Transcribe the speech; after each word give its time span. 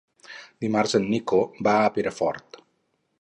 Dimarts 0.63 0.95
en 0.99 1.05
Nico 1.13 1.41
va 1.69 1.75
a 1.83 1.93
Perafort. 1.99 2.59